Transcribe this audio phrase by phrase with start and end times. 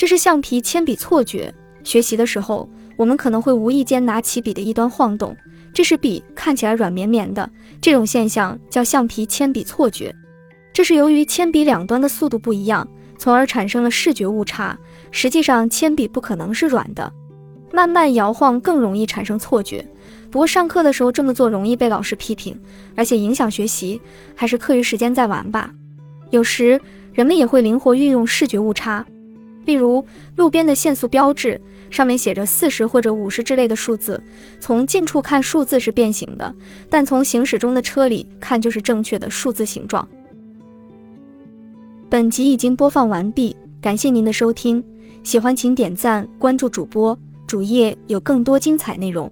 [0.00, 1.52] 这是橡皮铅笔错觉。
[1.84, 2.66] 学习的时候，
[2.96, 5.36] 我们可能会无意间拿起笔的一端晃动，
[5.74, 7.46] 这时笔看起来软绵绵的，
[7.82, 10.10] 这种现象叫橡皮铅笔错觉。
[10.72, 14.74] 这是由于铅笔两端的速度不一样，从而产生了视觉误差。
[15.10, 17.12] 实际上，铅笔不可能是软的，
[17.70, 19.86] 慢慢摇晃更容易产生错觉。
[20.30, 22.58] 不过上课的时候这么做容易被老师批评，
[22.96, 24.00] 而且影响学习，
[24.34, 25.70] 还是课余时间再玩吧。
[26.30, 26.80] 有时
[27.12, 29.04] 人们也会灵活运用视觉误差，
[29.64, 30.04] 例如
[30.36, 31.60] 路边的限速标志
[31.90, 34.22] 上面写着四十或者五十之类的数字，
[34.58, 36.54] 从近处看数字是变形的，
[36.88, 40.06] 但从行驶中的车里看就是正确的数字形状。
[42.08, 44.82] 本集已经播放完毕，感谢您的收听，
[45.22, 49.30] 喜欢请点赞关注主播，主页有更多精彩内容。